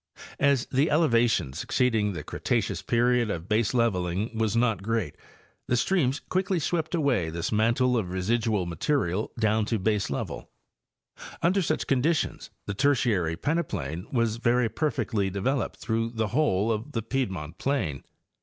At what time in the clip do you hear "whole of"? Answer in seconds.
16.29-16.93